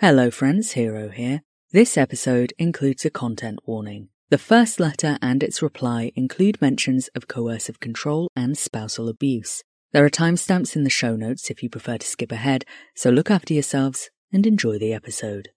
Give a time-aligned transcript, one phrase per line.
[0.00, 0.74] Hello, friends.
[0.74, 1.42] Hero here.
[1.72, 4.10] This episode includes a content warning.
[4.30, 9.64] The first letter and its reply include mentions of coercive control and spousal abuse.
[9.90, 13.28] There are timestamps in the show notes if you prefer to skip ahead, so look
[13.28, 15.48] after yourselves and enjoy the episode.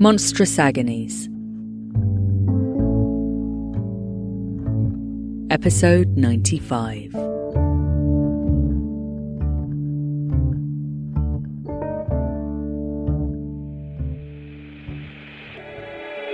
[0.00, 1.28] Monstrous Agonies.
[5.50, 7.10] Episode 95.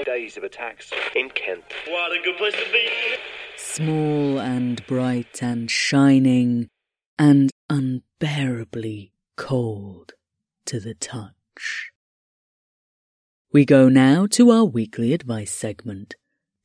[0.05, 1.65] Days of attacks in Kent.
[1.89, 2.87] What a good place to be!
[3.57, 6.69] Small and bright and shining
[7.19, 10.13] and unbearably cold
[10.67, 11.94] to the touch.
[13.55, 16.17] We go now to our weekly advice segment.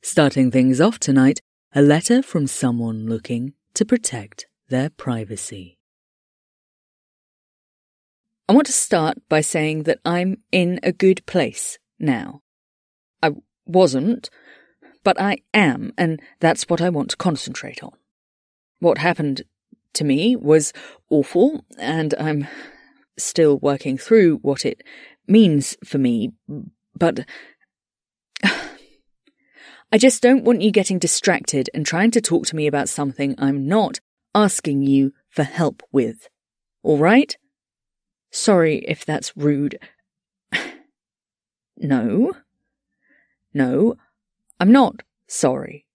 [0.02, 1.38] Starting things off tonight,
[1.72, 5.78] a letter from someone looking to protect their privacy.
[8.48, 12.42] I want to start by saying that I'm in a good place now.
[13.22, 13.36] I
[13.66, 14.28] wasn't,
[15.04, 17.92] but I am, and that's what I want to concentrate on.
[18.80, 19.42] What happened
[19.92, 20.72] to me was
[21.08, 22.48] awful, and I'm
[23.16, 24.82] still working through what it
[25.28, 26.32] means for me,
[27.00, 27.26] but
[28.44, 33.34] I just don't want you getting distracted and trying to talk to me about something
[33.38, 33.98] I'm not
[34.32, 36.28] asking you for help with.
[36.84, 37.36] All right?
[38.30, 39.80] Sorry if that's rude.
[41.76, 42.34] no.
[43.52, 43.96] No,
[44.60, 45.86] I'm not sorry.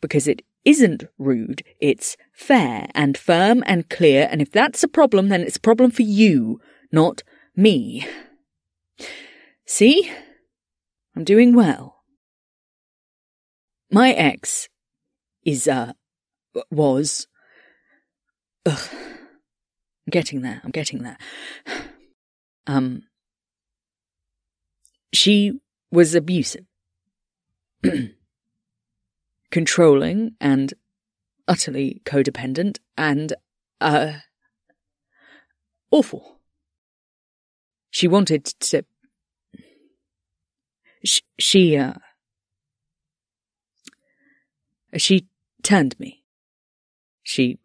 [0.00, 5.28] Because it isn't rude, it's fair and firm and clear, and if that's a problem,
[5.28, 6.60] then it's a problem for you,
[6.90, 7.22] not
[7.56, 8.06] me.
[9.66, 10.10] See?
[11.18, 12.04] I'm doing well.
[13.90, 14.68] My ex
[15.44, 15.94] is, uh,
[16.70, 17.26] was.
[18.64, 18.88] Ugh.
[18.92, 21.18] I'm getting there, I'm getting there.
[22.68, 23.02] Um.
[25.12, 25.58] She
[25.90, 26.66] was abusive.
[29.50, 30.72] Controlling and
[31.48, 33.32] utterly codependent and,
[33.80, 34.12] uh.
[35.90, 36.38] awful.
[37.90, 38.84] She wanted to
[41.08, 41.94] she, she, uh,
[44.96, 45.26] she
[45.62, 46.24] turned me.
[47.22, 47.58] She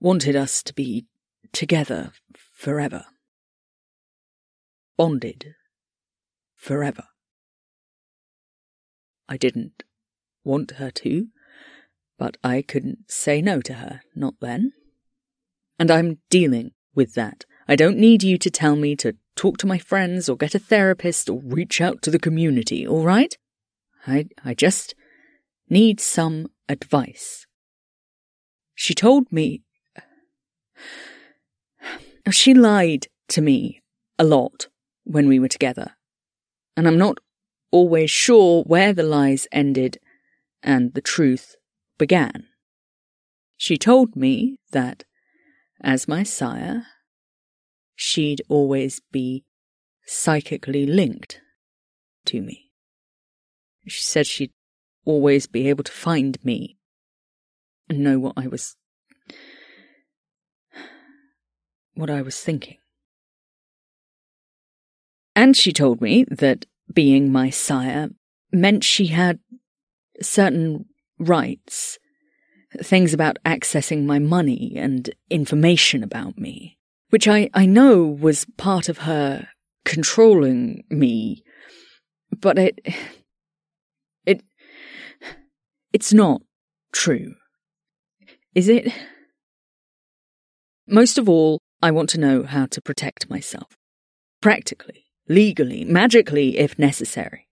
[0.00, 1.06] wanted us to be
[1.52, 2.12] together
[2.52, 3.06] forever.
[4.96, 5.54] Bonded
[6.54, 7.04] forever.
[9.28, 9.82] I didn't
[10.44, 11.28] want her to,
[12.18, 14.72] but I couldn't say no to her, not then.
[15.78, 17.44] And I'm dealing with that.
[17.66, 20.58] I don't need you to tell me to talk to my friends or get a
[20.58, 23.36] therapist or reach out to the community, all right?
[24.06, 24.94] I, I just
[25.68, 27.46] need some advice.
[28.74, 29.62] She told me.
[32.30, 33.82] She lied to me
[34.18, 34.68] a lot
[35.04, 35.94] when we were together,
[36.74, 37.18] and I'm not
[37.70, 39.98] always sure where the lies ended
[40.62, 41.56] and the truth
[41.98, 42.46] began.
[43.58, 45.04] She told me that,
[45.82, 46.86] as my sire,
[47.94, 49.44] she'd always be
[50.06, 51.40] psychically linked
[52.26, 52.70] to me.
[53.86, 54.52] She said she'd
[55.04, 56.78] always be able to find me
[57.88, 58.76] and know what I was.
[61.94, 62.78] what I was thinking.
[65.36, 68.10] And she told me that being my sire
[68.52, 69.40] meant she had
[70.20, 70.86] certain
[71.18, 71.98] rights,
[72.82, 76.73] things about accessing my money and information about me,
[77.14, 79.46] which I, I know was part of her
[79.84, 81.44] controlling me,
[82.36, 82.80] but it,
[84.26, 84.42] it,
[85.92, 86.42] it's not
[86.92, 87.36] true.
[88.52, 88.92] Is it?
[90.88, 93.76] Most of all, I want to know how to protect myself.
[94.40, 97.46] Practically, legally, magically, if necessary.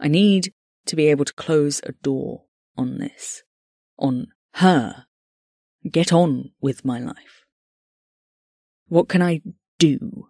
[0.00, 0.54] I need
[0.86, 2.44] to be able to close a door
[2.74, 3.42] on this,
[3.98, 5.04] on her,
[5.90, 7.45] get on with my life.
[8.88, 9.42] What can I
[9.78, 10.28] do?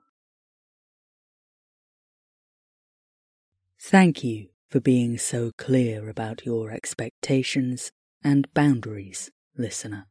[3.78, 7.92] Thank you for being so clear about your expectations
[8.24, 10.06] and boundaries, listener.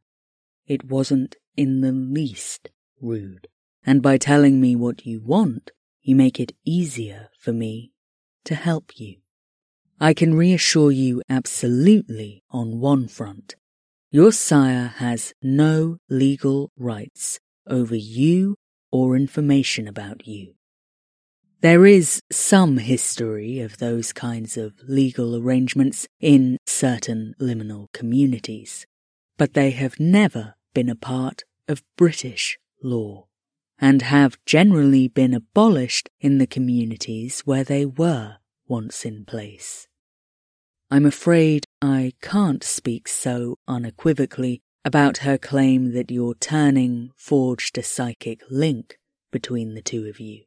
[0.66, 2.70] It wasn't in the least
[3.00, 3.48] rude,
[3.84, 5.72] and by telling me what you want,
[6.02, 7.90] you make it easier for me
[8.44, 9.16] to help you.
[10.00, 13.56] I can reassure you absolutely on one front.
[14.12, 18.56] Your sire has no legal rights over you
[18.90, 20.54] or information about you.
[21.60, 28.86] There is some history of those kinds of legal arrangements in certain liminal communities,
[29.38, 33.26] but they have never been a part of British law,
[33.78, 38.36] and have generally been abolished in the communities where they were
[38.68, 39.88] once in place.
[40.90, 47.82] I'm afraid I can't speak so unequivocally about her claim that your turning forged a
[47.82, 48.96] psychic link
[49.32, 50.44] between the two of you.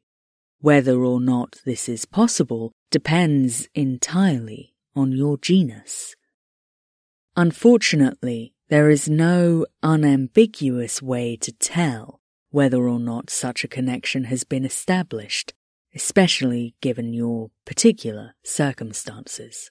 [0.60, 6.16] Whether or not this is possible depends entirely on your genus.
[7.36, 12.20] Unfortunately, there is no unambiguous way to tell
[12.50, 15.52] whether or not such a connection has been established,
[15.94, 19.70] especially given your particular circumstances.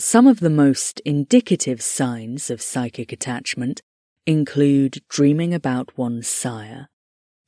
[0.00, 3.80] Some of the most indicative signs of psychic attachment
[4.26, 6.88] include dreaming about one's sire,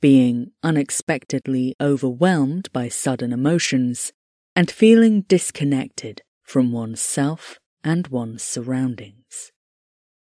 [0.01, 4.13] being unexpectedly overwhelmed by sudden emotions,
[4.55, 9.51] and feeling disconnected from oneself and one's surroundings.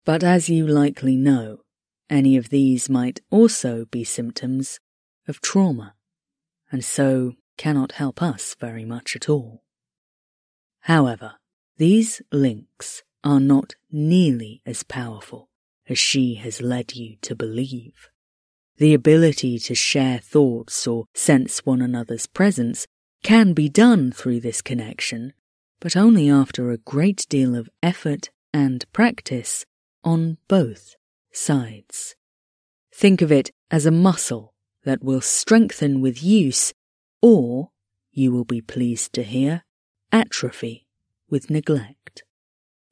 [0.06, 1.62] But as you likely know,
[2.12, 4.80] any of these might also be symptoms
[5.28, 5.96] of trauma,
[6.72, 9.64] and so cannot help us very much at all.
[10.82, 11.38] However,
[11.78, 15.50] these links are not nearly as powerful
[15.90, 18.10] as she has led you to believe.
[18.78, 22.86] The ability to share thoughts or sense one another's presence
[23.24, 25.34] can be done through this connection,
[25.80, 29.66] but only after a great deal of effort and practice
[30.04, 30.96] on both
[31.32, 32.16] sides.
[32.94, 34.54] Think of it as a muscle
[34.86, 36.74] that will strengthen with use,
[37.22, 37.72] or,
[38.12, 39.64] you will be pleased to hear,
[40.12, 40.83] atrophy
[41.34, 42.22] with neglect.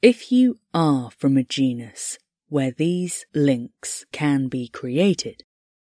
[0.02, 2.18] If you are from a genus
[2.50, 5.44] where these links can be created,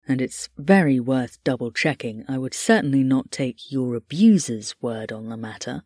[0.08, 2.24] and it's very worth double checking.
[2.30, 5.86] I would certainly not take your abuser's word on the matter.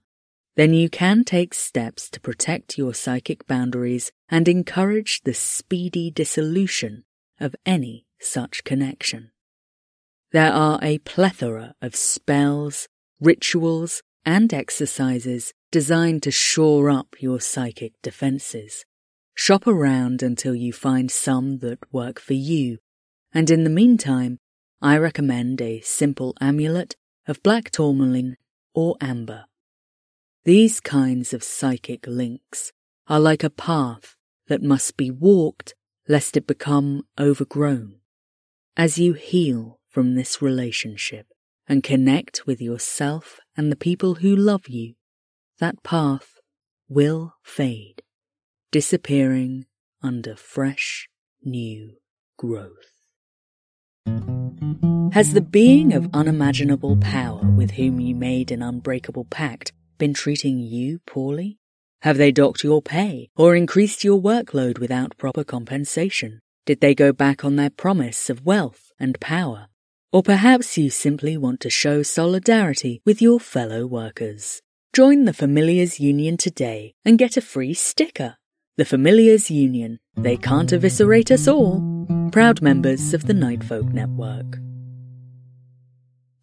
[0.57, 7.05] Then you can take steps to protect your psychic boundaries and encourage the speedy dissolution
[7.39, 9.31] of any such connection.
[10.33, 12.89] There are a plethora of spells,
[13.21, 18.85] rituals, and exercises designed to shore up your psychic defenses.
[19.33, 22.79] Shop around until you find some that work for you
[23.33, 24.39] and in the meantime,
[24.81, 26.95] I recommend a simple amulet
[27.27, 28.37] of black tourmaline
[28.73, 29.45] or amber.
[30.45, 32.71] These kinds of psychic links
[33.07, 34.15] are like a path
[34.47, 35.75] that must be walked
[36.07, 37.99] lest it become overgrown.
[38.75, 41.27] As you heal from this relationship
[41.67, 44.95] and connect with yourself and the people who love you,
[45.59, 46.39] that path
[46.87, 48.01] will fade,
[48.71, 49.65] disappearing
[50.01, 51.09] under fresh,
[51.43, 51.97] new
[52.37, 52.93] growth.
[55.13, 60.59] Has the being of unimaginable power with whom you made an unbreakable pact been treating
[60.59, 61.57] you poorly?
[62.03, 66.39] Have they docked your pay or increased your workload without proper compensation?
[66.65, 69.67] Did they go back on their promise of wealth and power?
[70.13, 74.61] Or perhaps you simply want to show solidarity with your fellow workers.
[74.91, 78.37] Join the Familiars Union today and get a free sticker.
[78.75, 79.99] The Familiars Union.
[80.15, 82.07] They can't eviscerate us all.
[82.31, 84.57] Proud members of the Nightfolk Network.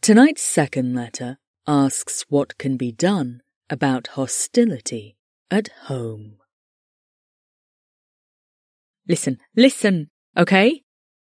[0.00, 5.16] Tonight's second letter asks what can be done about hostility
[5.50, 6.36] at home.
[9.08, 10.82] Listen, listen, okay?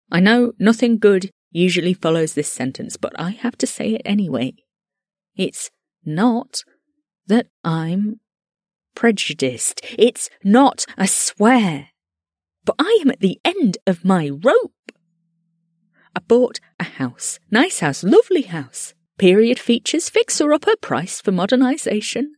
[0.09, 4.53] I know nothing good usually follows this sentence, but I have to say it anyway.
[5.35, 5.69] It's
[6.05, 6.63] not
[7.31, 8.19] that I'm
[8.93, 9.81] prejudiced.
[9.97, 11.87] It's not, I swear.
[12.65, 14.91] But I am at the end of my rope.
[16.13, 17.39] I bought a house.
[17.49, 18.93] Nice house, lovely house.
[19.17, 22.31] Period features, fixer upper, price for modernisation.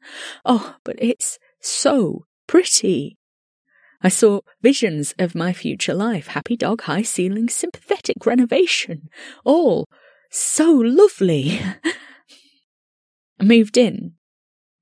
[0.46, 3.18] Oh, but it's so pretty.
[4.02, 9.10] I saw visions of my future life happy dog, high ceiling, sympathetic renovation.
[9.44, 9.88] All
[10.30, 11.60] so lovely.
[13.40, 14.14] I moved in,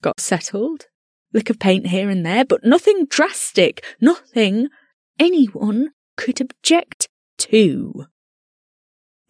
[0.01, 0.88] got settled,
[1.34, 4.70] lick of paint here and there, but nothing drastic, nothing
[5.20, 8.08] anyone could object to.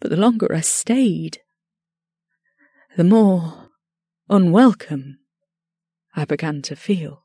[0.00, 1.38] But the longer I stayed,
[2.96, 3.70] the more
[4.28, 5.18] unwelcome
[6.14, 7.24] I began to feel.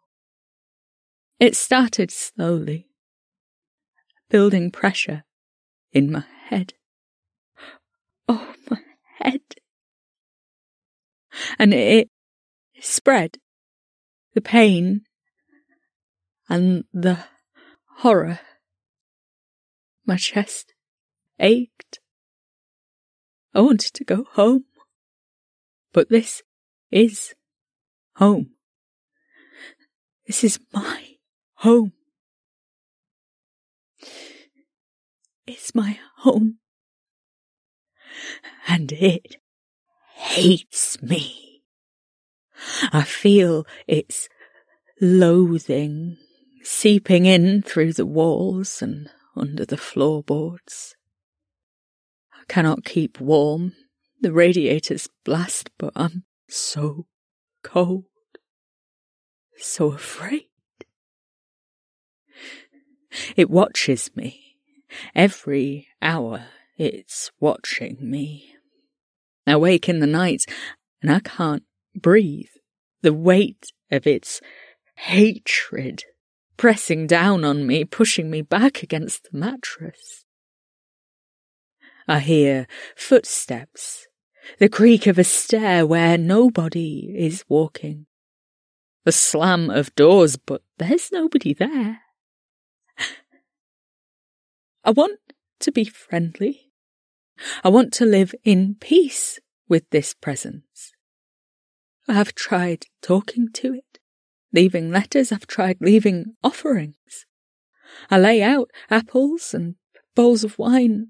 [1.39, 2.87] It started slowly,
[4.29, 5.23] building pressure
[5.91, 6.73] in my head.
[8.27, 8.81] Oh, my
[9.19, 9.41] head.
[11.59, 12.09] And it
[12.87, 13.37] spread.
[14.33, 15.01] The pain
[16.49, 17.19] and the
[17.97, 18.39] horror.
[20.05, 20.73] My chest
[21.39, 21.99] ached.
[23.53, 24.65] I wanted to go home.
[25.93, 26.43] But this
[26.91, 27.33] is
[28.15, 28.51] home.
[30.27, 31.15] This is my
[31.55, 31.93] home.
[35.47, 36.59] It's my home.
[38.67, 39.37] And it
[40.13, 41.56] hates me.
[42.91, 44.29] I feel its
[44.99, 46.17] loathing
[46.63, 50.95] seeping in through the walls and under the floorboards.
[52.33, 53.73] I cannot keep warm.
[54.19, 57.05] The radiators blast, but I'm so
[57.63, 58.05] cold,
[59.57, 60.47] so afraid.
[63.35, 64.57] It watches me.
[65.15, 66.47] Every hour
[66.77, 68.53] it's watching me.
[69.45, 70.45] I wake in the night
[71.01, 71.63] and I can't
[72.01, 72.49] breathe.
[73.01, 74.41] The weight of its
[74.95, 76.03] hatred
[76.57, 80.25] pressing down on me, pushing me back against the mattress.
[82.07, 84.07] I hear footsteps,
[84.59, 88.07] the creak of a stair where nobody is walking,
[89.05, 92.01] the slam of doors, but there's nobody there.
[94.83, 95.19] I want
[95.59, 96.71] to be friendly.
[97.63, 100.93] I want to live in peace with this presence.
[102.07, 103.99] I have tried talking to it,
[104.53, 107.25] leaving letters, I've tried leaving offerings.
[108.09, 109.75] I lay out apples and
[110.15, 111.09] bowls of wine,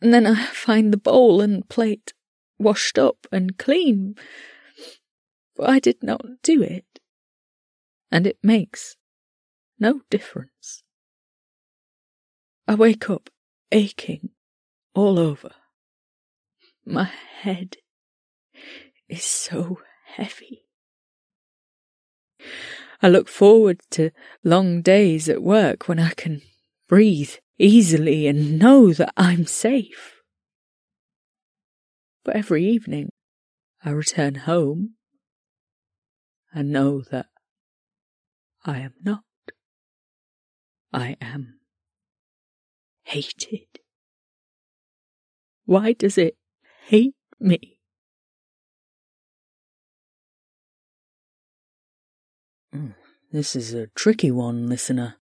[0.00, 2.12] and then I find the bowl and plate
[2.58, 4.14] washed up and clean.
[5.56, 7.00] But I did not do it,
[8.10, 8.96] and it makes
[9.78, 10.82] no difference.
[12.68, 13.30] I wake up
[13.72, 14.30] aching
[14.94, 15.50] all over.
[16.84, 17.10] My
[17.40, 17.78] head
[19.08, 19.78] is so
[20.16, 20.62] heavy.
[23.02, 24.10] I look forward to
[24.42, 26.42] long days at work when I can
[26.88, 30.22] breathe easily and know that I'm safe.
[32.24, 33.10] But every evening
[33.84, 34.94] I return home
[36.52, 37.26] and know that
[38.64, 39.22] I am not.
[40.92, 41.60] I am
[43.04, 43.66] hated?
[45.64, 46.36] Why does it
[46.86, 47.75] hate me?
[53.36, 55.16] This is a tricky one, listener.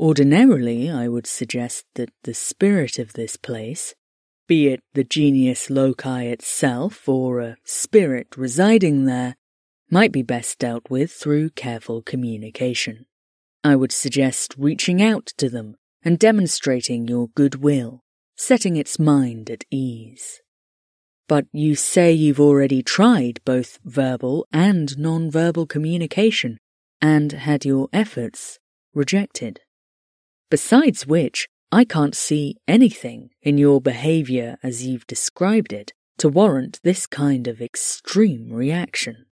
[0.00, 3.94] Ordinarily, I would suggest that the spirit of this place,
[4.48, 9.36] be it the genius loci itself or a spirit residing there,
[9.88, 13.06] might be best dealt with through careful communication.
[13.62, 18.02] I would suggest reaching out to them and demonstrating your goodwill,
[18.34, 20.40] setting its mind at ease.
[21.28, 26.58] But you say you've already tried both verbal and non-verbal communication
[27.00, 28.58] and had your efforts
[28.94, 29.60] rejected.
[30.50, 36.80] Besides which, I can't see anything in your behaviour as you've described it to warrant
[36.82, 39.26] this kind of extreme reaction.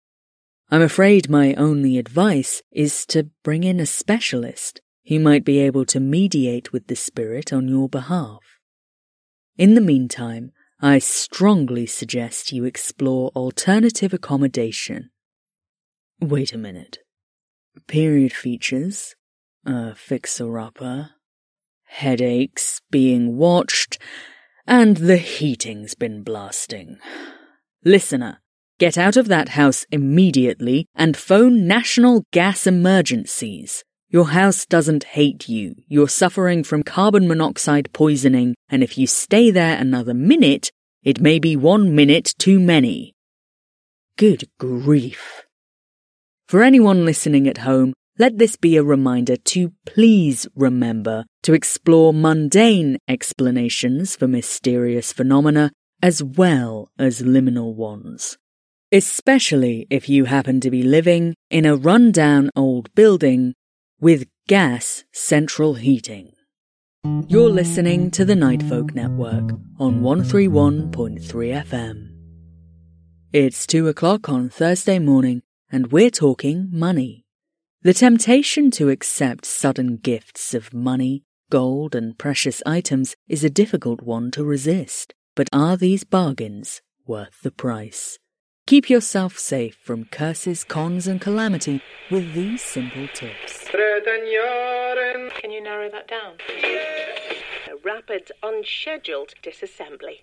[0.70, 5.84] I'm afraid my only advice is to bring in a specialist who might be able
[5.86, 8.40] to mediate with the spirit on your behalf.
[9.56, 15.10] In the meantime, I strongly suggest you explore alternative accommodation.
[16.20, 16.98] Wait a minute.
[17.86, 19.14] Period features,
[19.64, 21.10] a fixer-upper,
[21.84, 23.98] headaches, being watched,
[24.66, 26.98] and the heating's been blasting.
[27.84, 28.40] Listener,
[28.78, 33.84] get out of that house immediately and phone National Gas Emergencies.
[34.08, 35.74] Your house doesn't hate you.
[35.88, 40.70] You're suffering from carbon monoxide poisoning, and if you stay there another minute,
[41.02, 43.14] it may be one minute too many.
[44.16, 45.45] Good grief.
[46.48, 52.14] For anyone listening at home, let this be a reminder to please remember to explore
[52.14, 58.38] mundane explanations for mysterious phenomena as well as liminal ones.
[58.92, 63.54] Especially if you happen to be living in a rundown old building
[64.00, 66.30] with gas central heating.
[67.26, 69.50] You're listening to the Nightfolk Network
[69.80, 71.20] on 131.3
[71.64, 72.12] FM.
[73.32, 77.24] It's 2 o'clock on Thursday morning, and we're talking money.
[77.82, 84.02] The temptation to accept sudden gifts of money, gold, and precious items is a difficult
[84.02, 85.14] one to resist.
[85.34, 88.18] But are these bargains worth the price?
[88.66, 91.80] Keep yourself safe from curses, cons, and calamity
[92.10, 93.68] with these simple tips.
[93.68, 94.26] Can
[95.52, 96.38] you narrow that down?
[97.68, 100.18] A rapid, unscheduled disassembly.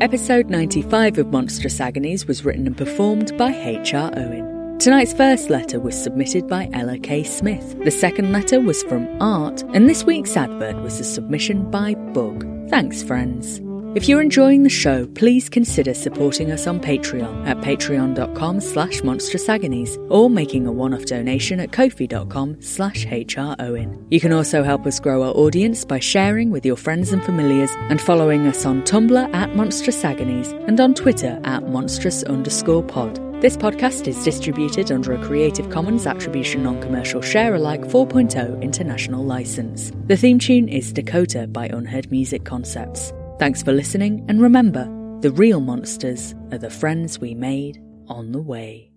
[0.00, 4.12] Episode 95 of Monstrous Agonies was written and performed by H.R.
[4.16, 4.78] Owen.
[4.78, 7.24] Tonight's first letter was submitted by Ella K.
[7.24, 7.76] Smith.
[7.82, 12.46] The second letter was from Art, and this week's advert was a submission by Bug.
[12.70, 13.60] Thanks, friends.
[13.94, 19.96] If you're enjoying the show, please consider supporting us on Patreon at patreon.com slash monstrousagonies
[20.10, 24.06] or making a one-off donation at kofi.com slash hrowen.
[24.10, 27.70] You can also help us grow our audience by sharing with your friends and familiars
[27.88, 33.16] and following us on Tumblr at Monstrous Agonies and on Twitter at monstrous underscore pod.
[33.40, 39.92] This podcast is distributed under a Creative Commons Attribution Non-Commercial Share-alike 4.0 international license.
[40.08, 43.12] The theme tune is Dakota by Unheard Music Concepts.
[43.38, 44.84] Thanks for listening, and remember,
[45.20, 48.90] the real monsters are the friends we made on the way.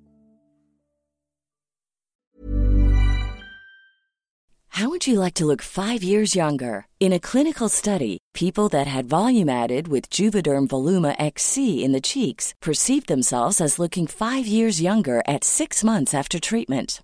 [4.69, 6.87] How would you like to look five years younger?
[6.99, 12.01] In a clinical study, people that had volume added with Juvederm Voluma XC in the
[12.01, 17.03] cheeks perceived themselves as looking five years younger at six months after treatment.